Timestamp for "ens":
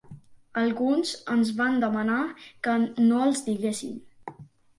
1.33-1.51